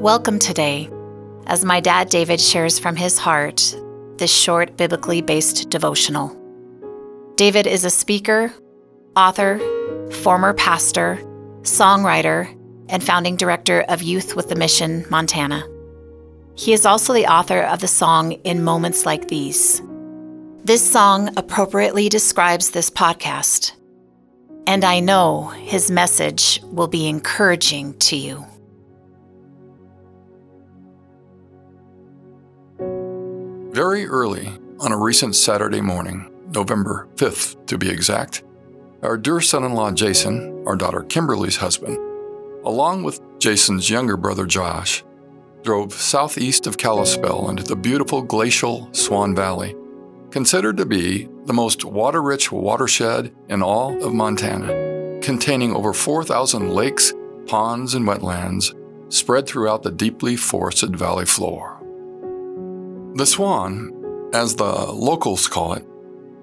[0.00, 0.88] Welcome today
[1.46, 3.76] as my dad David shares from his heart
[4.16, 6.34] this short biblically based devotional.
[7.36, 8.50] David is a speaker,
[9.14, 9.58] author,
[10.22, 11.18] former pastor,
[11.64, 12.48] songwriter,
[12.88, 15.68] and founding director of Youth with a Mission Montana.
[16.54, 19.82] He is also the author of the song In Moments Like These.
[20.64, 23.72] This song appropriately describes this podcast,
[24.66, 28.46] and I know his message will be encouraging to you.
[33.80, 34.46] Very early
[34.80, 38.44] on a recent Saturday morning, November 5th to be exact,
[39.00, 41.96] our dear son in law Jason, our daughter Kimberly's husband,
[42.66, 45.02] along with Jason's younger brother Josh,
[45.62, 49.74] drove southeast of Kalispell into the beautiful glacial Swan Valley,
[50.30, 56.74] considered to be the most water rich watershed in all of Montana, containing over 4,000
[56.74, 57.14] lakes,
[57.46, 58.74] ponds, and wetlands
[59.10, 61.79] spread throughout the deeply forested valley floor.
[63.14, 65.84] The Swan, as the locals call it,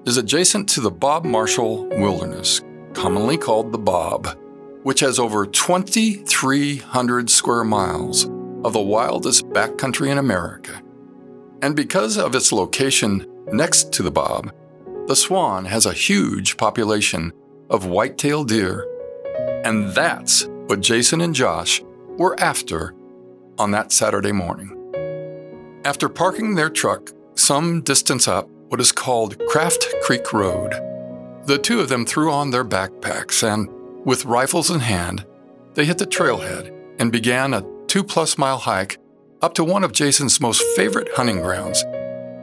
[0.06, 2.62] is adjacent to the Bob Marshall Wilderness,
[2.94, 4.38] commonly called the Bob,
[4.84, 8.26] which has over 2,300 square miles
[8.66, 10.82] of the wildest backcountry in America.
[11.62, 14.54] And because of its location next to the Bob,
[15.08, 17.32] the Swan has a huge population
[17.70, 18.86] of white-tailed deer,
[19.64, 21.82] and that's what Jason and Josh
[22.18, 22.94] were after
[23.58, 24.77] on that Saturday morning.
[25.88, 30.74] After parking their truck some distance up what is called Kraft Creek Road,
[31.46, 33.70] the two of them threw on their backpacks and,
[34.06, 35.26] with rifles in hand,
[35.76, 38.98] they hit the trailhead and began a two plus mile hike
[39.42, 41.86] up to one of Jason's most favorite hunting grounds,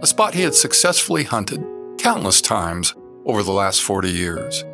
[0.00, 1.62] a spot he had successfully hunted
[1.98, 2.94] countless times
[3.26, 4.64] over the last 40 years,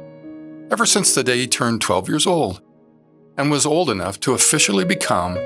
[0.71, 2.63] ever since the day he turned 12 years old
[3.37, 5.37] and was old enough to officially become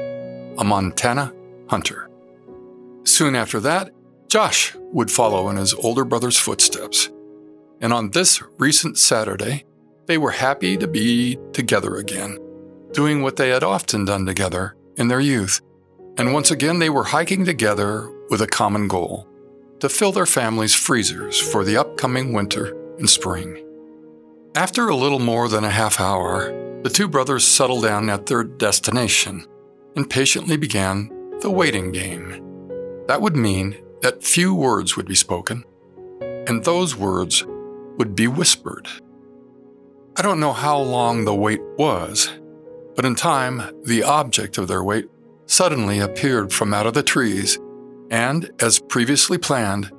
[0.58, 1.32] a Montana
[1.70, 2.10] hunter.
[3.04, 3.90] Soon after that,
[4.28, 7.10] Josh would follow in his older brother's footsteps.
[7.80, 9.64] And on this recent Saturday,
[10.06, 12.38] they were happy to be together again,
[12.92, 15.60] doing what they had often done together in their youth.
[16.16, 19.28] And once again, they were hiking together with a common goal
[19.80, 23.60] to fill their family's freezers for the upcoming winter and spring.
[24.54, 26.52] After a little more than a half hour,
[26.82, 29.44] the two brothers settled down at their destination
[29.96, 32.43] and patiently began the waiting game.
[33.06, 35.64] That would mean that few words would be spoken,
[36.46, 37.44] and those words
[37.98, 38.88] would be whispered.
[40.16, 42.30] I don't know how long the wait was,
[42.94, 45.06] but in time, the object of their wait
[45.46, 47.58] suddenly appeared from out of the trees,
[48.10, 49.90] and, as previously planned,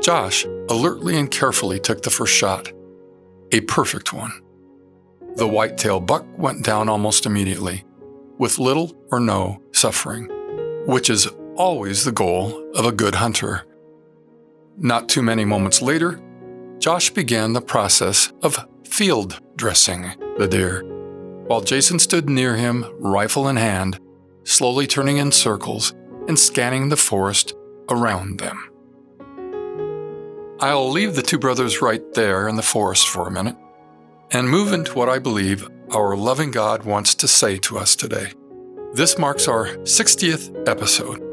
[0.00, 2.72] Josh alertly and carefully took the first shot.
[3.52, 4.32] A perfect one.
[5.36, 7.84] The white-tail buck went down almost immediately,
[8.38, 10.28] with little or no suffering,
[10.86, 13.64] which is always the goal of a good hunter.
[14.76, 16.20] Not too many moments later,
[16.78, 20.82] Josh began the process of field dressing the deer,
[21.46, 24.00] while Jason stood near him, rifle in hand,
[24.44, 25.94] slowly turning in circles
[26.26, 27.54] and scanning the forest
[27.90, 28.68] around them.
[30.60, 33.56] I'll leave the two brothers right there in the forest for a minute
[34.30, 38.32] and move into what I believe our loving God wants to say to us today.
[38.94, 41.31] This marks our 60th episode.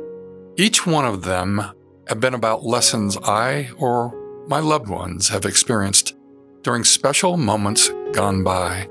[0.60, 1.72] Each one of them
[2.10, 4.14] have been about lessons I or
[4.50, 6.18] my loved ones have experienced
[6.64, 8.90] during special moments gone by.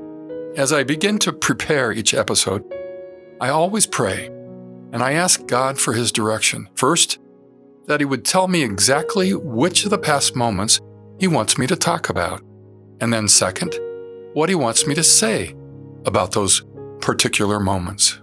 [0.57, 2.65] As I begin to prepare each episode,
[3.39, 4.29] I always pray
[4.95, 6.71] and I ask God for His direction.
[6.75, 7.19] First,
[7.85, 10.81] that He would tell me exactly which of the past moments
[11.21, 12.41] He wants me to talk about.
[13.03, 13.79] And then, second,
[14.33, 15.55] what He wants me to say
[16.07, 16.65] about those
[17.03, 18.23] particular moments.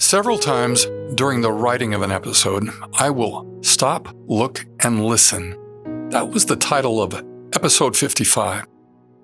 [0.00, 5.50] Several times during the writing of an episode, I will stop, look, and listen.
[6.08, 7.14] That was the title of
[7.52, 8.64] episode 55.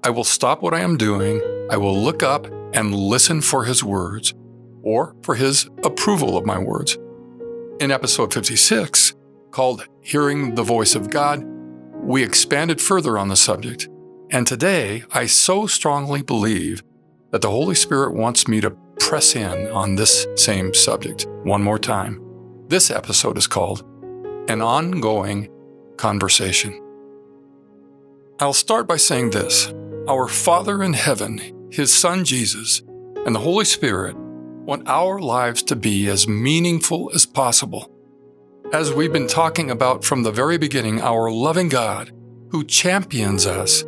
[0.04, 3.82] I will stop what I am doing, I will look up and listen for his
[3.82, 4.34] words,
[4.82, 6.98] or for his approval of my words.
[7.80, 9.14] In episode 56,
[9.52, 11.42] called Hearing the Voice of God,
[12.02, 13.88] we expanded further on the subject.
[14.30, 16.82] And today, I so strongly believe
[17.30, 21.78] that the Holy Spirit wants me to press in on this same subject one more
[21.78, 22.22] time.
[22.68, 23.84] This episode is called
[24.48, 25.48] An Ongoing
[25.96, 26.82] Conversation.
[28.40, 29.72] I'll start by saying this
[30.08, 32.82] Our Father in heaven, His Son Jesus,
[33.24, 37.90] and the Holy Spirit want our lives to be as meaningful as possible.
[38.72, 42.10] As we've been talking about from the very beginning, our loving God,
[42.50, 43.84] who champions us,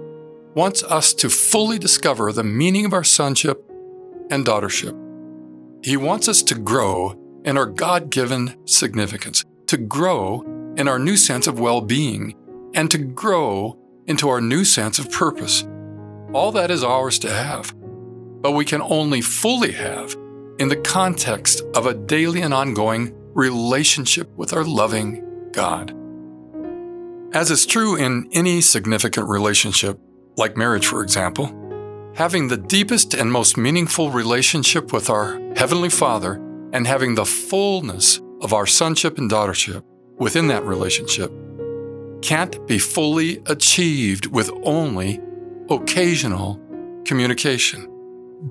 [0.55, 3.68] wants us to fully discover the meaning of our sonship
[4.31, 4.97] and daughtership.
[5.85, 7.15] He wants us to grow
[7.45, 10.43] in our God given significance, to grow
[10.77, 12.35] in our new sense of well being,
[12.75, 15.65] and to grow into our new sense of purpose.
[16.33, 17.75] All that is ours to have,
[18.43, 20.15] but we can only fully have
[20.59, 25.95] in the context of a daily and ongoing relationship with our loving God.
[27.33, 30.01] As is true in any significant relationship,
[30.37, 31.53] like marriage, for example,
[32.19, 36.33] having the deepest and most meaningful relationship with our Heavenly Father
[36.73, 39.85] and having the fullness of our sonship and daughtership
[40.19, 41.31] within that relationship
[42.21, 45.21] can't be fully achieved with only
[45.71, 46.61] occasional
[47.05, 47.87] communication.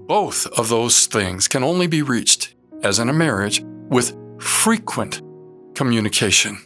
[0.08, 5.22] Both of those things can only be reached, as in a marriage, with frequent
[5.75, 6.58] communication.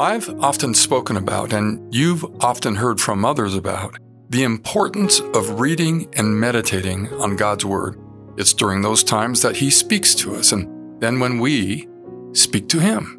[0.00, 3.98] I've often spoken about, and you've often heard from others about,
[4.30, 7.98] the importance of reading and meditating on God's Word.
[8.36, 11.88] It's during those times that He speaks to us, and then when we
[12.32, 13.14] speak to Him.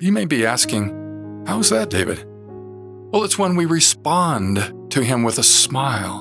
[0.00, 2.24] You may be asking, How's that, David?
[2.26, 6.20] Well, it's when we respond to Him with a smile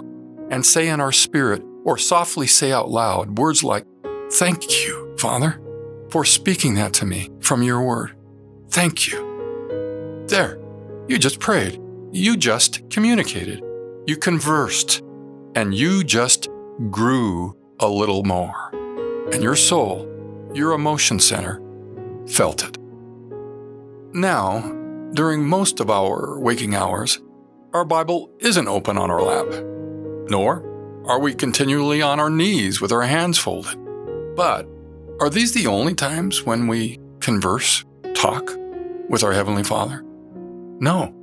[0.50, 3.86] and say in our spirit, or softly say out loud, words like,
[4.32, 5.60] Thank you, Father,
[6.10, 8.16] for speaking that to me from your Word.
[8.70, 10.26] Thank you.
[10.30, 10.58] There,
[11.10, 11.82] you just prayed.
[12.14, 13.62] You just communicated
[14.06, 15.02] you conversed,
[15.56, 16.50] and you just
[16.90, 18.72] grew a little more.
[19.32, 20.08] And your soul,
[20.54, 21.62] your emotion center,
[22.28, 22.78] felt it.
[24.14, 24.62] Now,
[25.14, 27.20] during most of our waking hours,
[27.74, 29.48] our Bible isn't open on our lap,
[30.30, 30.70] nor
[31.06, 33.78] are we continually on our knees with our hands folded.
[34.36, 34.68] But
[35.20, 38.52] are these the only times when we converse, talk
[39.10, 40.04] with our Heavenly Father?
[40.80, 41.14] No.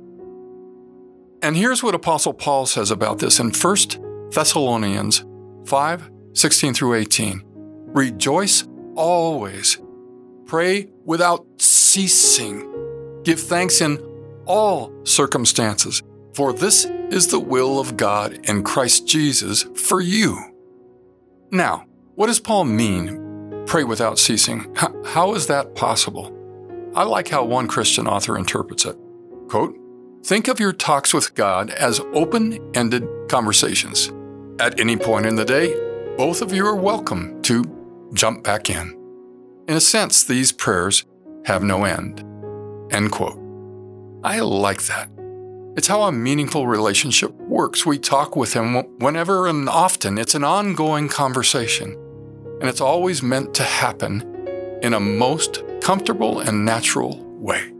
[1.43, 5.25] And here's what Apostle Paul says about this in 1 Thessalonians
[5.65, 7.43] 5 16 through 18.
[7.87, 9.79] Rejoice always,
[10.45, 13.97] pray without ceasing, give thanks in
[14.45, 16.01] all circumstances,
[16.33, 20.39] for this is the will of God in Christ Jesus for you.
[21.51, 21.85] Now,
[22.15, 24.73] what does Paul mean, pray without ceasing?
[25.05, 26.37] how is that possible?
[26.95, 28.97] I like how one Christian author interprets it.
[29.49, 29.75] Quote,
[30.23, 34.11] Think of your talks with God as open ended conversations.
[34.59, 35.73] At any point in the day,
[36.15, 38.95] both of you are welcome to jump back in.
[39.67, 41.05] In a sense, these prayers
[41.45, 42.23] have no end.
[42.93, 43.39] End quote.
[44.23, 45.09] I like that.
[45.75, 47.87] It's how a meaningful relationship works.
[47.87, 50.19] We talk with Him whenever and often.
[50.19, 51.93] It's an ongoing conversation,
[52.59, 54.21] and it's always meant to happen
[54.83, 57.73] in a most comfortable and natural way.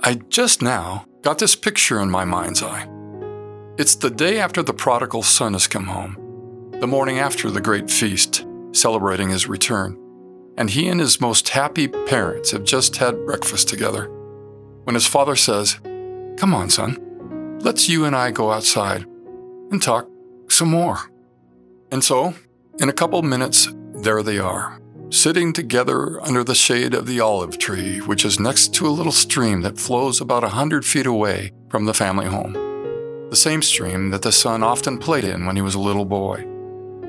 [0.00, 2.86] I just now got this picture in my mind's eye.
[3.78, 7.90] It's the day after the prodigal son has come home, the morning after the great
[7.90, 9.98] feast, celebrating his return,
[10.58, 14.10] and he and his most happy parents have just had breakfast together.
[14.84, 15.80] When his father says,
[16.36, 19.06] Come on, son, let's you and I go outside
[19.70, 20.06] and talk
[20.50, 20.98] some more.
[21.90, 22.34] And so,
[22.78, 24.78] in a couple minutes, there they are,
[25.10, 29.12] sitting together under the shade of the olive tree, which is next to a little
[29.12, 32.52] stream that flows about a hundred feet away from the family home.
[33.30, 36.44] The same stream that the son often played in when he was a little boy.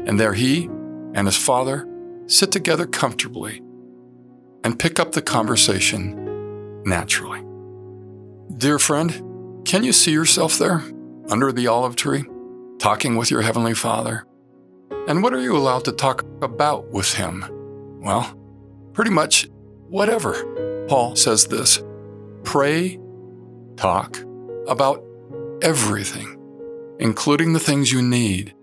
[0.05, 0.65] And there he
[1.13, 1.87] and his father
[2.27, 3.61] sit together comfortably
[4.63, 7.43] and pick up the conversation naturally.
[8.57, 10.83] Dear friend, can you see yourself there
[11.29, 12.23] under the olive tree,
[12.79, 14.25] talking with your Heavenly Father?
[15.07, 17.45] And what are you allowed to talk about with Him?
[18.05, 18.39] Well,
[18.93, 19.49] pretty much
[19.89, 20.85] whatever.
[20.87, 21.81] Paul says this
[22.43, 22.99] pray,
[23.77, 24.23] talk
[24.67, 25.03] about
[25.63, 26.37] everything,
[26.99, 28.53] including the things you need,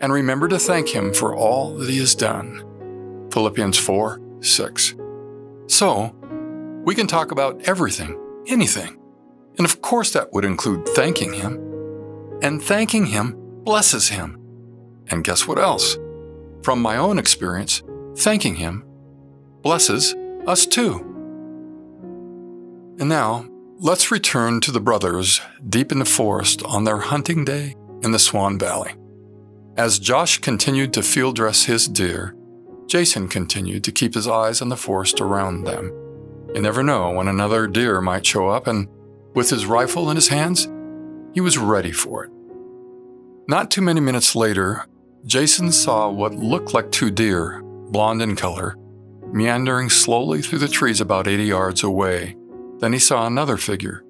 [0.00, 2.62] and remember to thank Him for all that He has done.
[3.32, 4.94] Philippians 4 6.
[5.66, 6.14] So,
[6.84, 8.16] we can talk about everything,
[8.46, 9.00] anything.
[9.58, 11.60] And of course, that would include thanking Him.
[12.40, 14.38] And thanking Him blesses Him.
[15.08, 15.98] And guess what else?
[16.62, 17.82] From my own experience,
[18.16, 18.84] thanking Him
[19.62, 20.14] blesses
[20.46, 20.94] us too.
[22.98, 23.46] And now,
[23.78, 28.18] let's return to the brothers deep in the forest on their hunting day in the
[28.18, 28.94] Swan Valley.
[29.76, 32.34] As Josh continued to field dress his deer,
[32.86, 35.92] Jason continued to keep his eyes on the forest around them.
[36.54, 38.88] You never know when another deer might show up, and
[39.34, 40.68] with his rifle in his hands,
[41.34, 42.30] he was ready for it.
[43.48, 44.86] Not too many minutes later,
[45.26, 48.76] Jason saw what looked like two deer blonde in color,
[49.32, 52.36] meandering slowly through the trees about 80 yards away.
[52.78, 54.04] Then he saw another figure,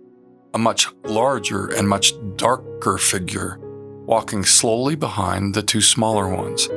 [0.54, 3.58] a much larger and much darker figure,
[4.06, 6.68] walking slowly behind the two smaller ones.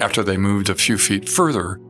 [0.00, 1.80] After they moved a few feet further,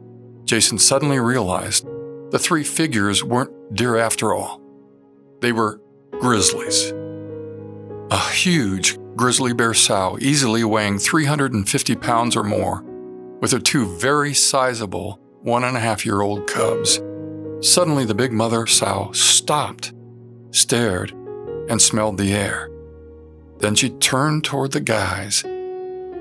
[0.45, 1.87] Jason suddenly realized
[2.31, 4.61] the three figures weren't deer after all.
[5.41, 5.81] They were
[6.21, 6.93] grizzlies.
[8.11, 12.85] A huge grizzly bear sow, easily weighing 350 pounds or more,
[13.41, 17.01] with her two very sizable one and a half year old cubs.
[17.61, 19.93] Suddenly, the big mother sow stopped,
[20.51, 21.13] stared,
[21.69, 22.69] and smelled the air.
[23.59, 25.45] Then she turned toward the guys,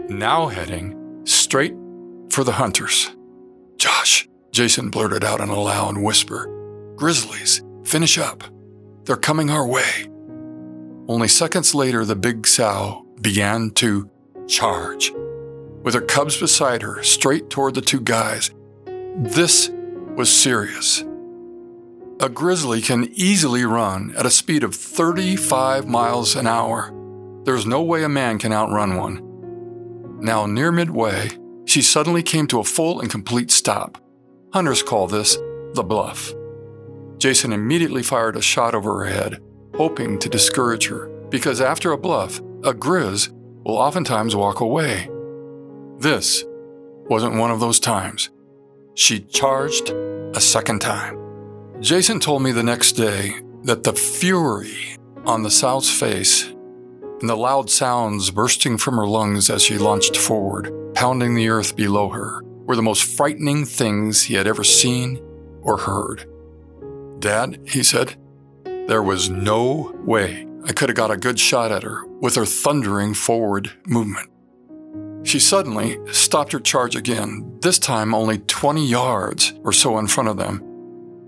[0.10, 1.76] now heading straight
[2.30, 3.16] for the hunters.
[3.78, 6.52] Josh, Jason blurted out in a loud whisper,
[6.96, 8.44] Grizzlies, finish up.
[9.04, 10.08] They're coming our way.
[11.08, 14.10] Only seconds later, the big sow began to
[14.48, 15.12] charge,
[15.86, 18.52] with her cubs beside her, straight toward the two guys.
[19.18, 19.70] This
[20.18, 21.06] was serious.
[22.20, 26.92] A grizzly can easily run at a speed of 35 miles an hour.
[27.44, 30.20] There's no way a man can outrun one.
[30.20, 31.30] Now, near midway,
[31.66, 34.02] she suddenly came to a full and complete stop.
[34.54, 35.38] Hunters call this
[35.74, 36.34] the bluff.
[37.20, 39.40] Jason immediately fired a shot over her head,
[39.76, 43.30] hoping to discourage her, because after a bluff, a grizz
[43.64, 45.10] will oftentimes walk away.
[45.98, 46.44] This
[47.10, 48.30] wasn't one of those times.
[48.96, 51.18] She charged a second time.
[51.82, 56.46] Jason told me the next day that the fury on the South's face
[57.22, 61.76] and the loud sounds bursting from her lungs as she launched forward, pounding the earth
[61.76, 65.22] below her, were the most frightening things he had ever seen
[65.62, 66.26] or heard.
[67.20, 68.16] Dad, he said,
[68.88, 72.46] there was no way I could have got a good shot at her with her
[72.46, 74.30] thundering forward movement.
[75.26, 80.30] She suddenly stopped her charge again, this time only 20 yards or so in front
[80.30, 80.62] of them.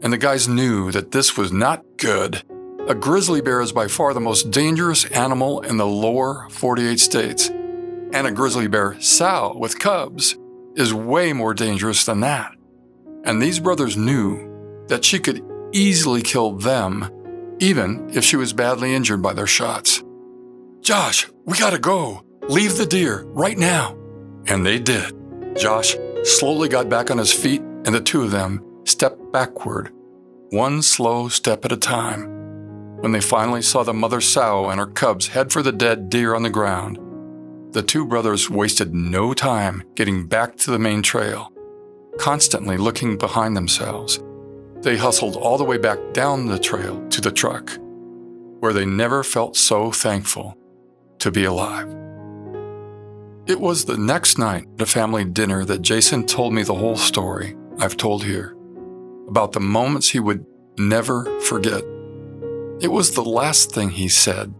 [0.03, 2.43] And the guys knew that this was not good.
[2.87, 7.49] A grizzly bear is by far the most dangerous animal in the lower 48 states.
[7.49, 10.37] And a grizzly bear sow with cubs
[10.75, 12.53] is way more dangerous than that.
[13.23, 17.09] And these brothers knew that she could easily kill them,
[17.57, 20.03] even if she was badly injured by their shots.
[20.81, 22.26] Josh, we gotta go.
[22.49, 23.97] Leave the deer right now.
[24.45, 25.13] And they did.
[25.57, 29.91] Josh slowly got back on his feet, and the two of them stepped backward,
[30.51, 32.25] one slow step at a time.
[33.01, 36.33] When they finally saw the mother sow and her cubs head for the dead deer
[36.33, 36.97] on the ground,
[37.73, 41.51] the two brothers wasted no time getting back to the main trail,
[42.17, 44.23] constantly looking behind themselves.
[44.83, 47.77] They hustled all the way back down the trail to the truck,
[48.61, 50.57] where they never felt so thankful
[51.19, 52.06] to be alive.
[53.47, 56.97] It was the next night at a family dinner that Jason told me the whole
[56.97, 58.53] story I've told here
[59.29, 60.45] about the moments he would
[60.77, 61.81] never forget.
[62.81, 64.53] It was the last thing he said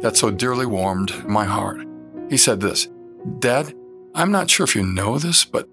[0.00, 1.86] that so dearly warmed my heart.
[2.30, 2.88] He said this
[3.40, 3.74] Dad,
[4.14, 5.68] I'm not sure if you know this, but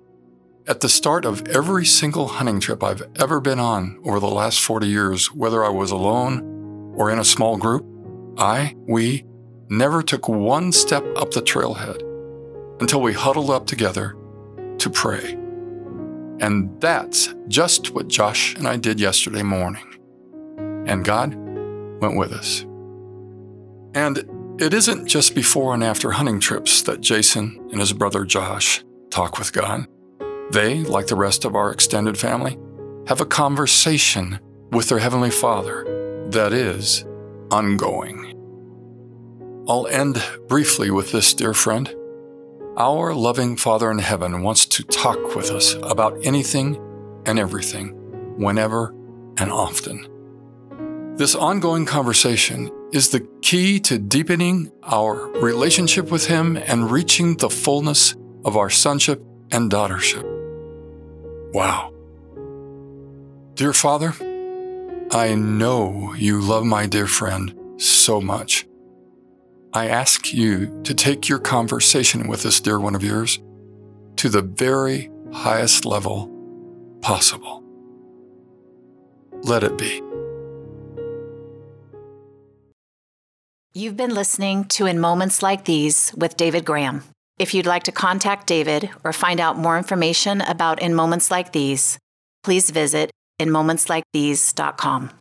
[0.68, 4.60] at the start of every single hunting trip I've ever been on over the last
[4.60, 7.86] 40 years, whether I was alone or in a small group,
[8.38, 9.24] I, we,
[9.70, 12.02] never took one step up the trailhead
[12.80, 14.16] until we huddled up together
[14.78, 15.34] to pray.
[16.40, 19.86] And that's just what Josh and I did yesterday morning.
[20.86, 21.34] And God
[22.02, 22.66] went with us.
[23.94, 28.84] And it isn't just before and after hunting trips that Jason and his brother Josh
[29.10, 29.88] talk with God.
[30.52, 32.58] They, like the rest of our extended family,
[33.08, 34.40] have a conversation
[34.72, 37.06] with their Heavenly Father that is
[37.52, 38.34] ongoing.
[39.68, 41.94] I'll end briefly with this, dear friend.
[42.78, 46.76] Our loving Father in heaven wants to talk with us about anything
[47.26, 47.92] and everything,
[48.38, 48.94] whenever
[49.38, 51.16] and often.
[51.16, 57.50] This ongoing conversation is the key to deepening our relationship with Him and reaching the
[57.50, 58.14] fullness
[58.44, 60.26] of our sonship and daughtership.
[61.54, 61.94] Wow.
[63.54, 64.14] Dear Father,
[65.12, 68.68] I know you love my dear friend so much.
[69.76, 73.40] I ask you to take your conversation with this dear one of yours
[74.16, 76.32] to the very highest level
[77.02, 77.62] possible.
[79.44, 80.02] Let it be.
[83.74, 87.04] You've been listening to In Moments Like These with David Graham.
[87.38, 91.52] If you'd like to contact David or find out more information about In Moments Like
[91.52, 92.00] These,
[92.44, 95.12] please visit inmomentslikethese.com.